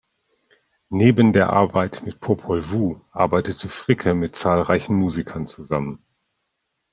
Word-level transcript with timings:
Neben 0.89 1.31
der 1.31 1.51
Arbeit 1.51 2.01
mit 2.03 2.19
Popol 2.21 2.63
Vuh 2.71 2.99
arbeitete 3.11 3.69
Fricke 3.69 4.15
mit 4.15 4.35
zahlreichen 4.35 4.95
Musikern 4.95 5.45
zusammen. 5.45 6.03